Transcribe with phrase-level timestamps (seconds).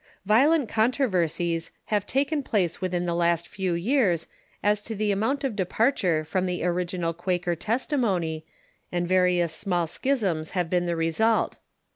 [0.25, 4.25] Violent controversies have taken place within the last few years
[4.63, 8.43] as to the amount of departure from the original Quaker testimony,
[8.91, 11.57] and various small schisms have been the Recent vesult.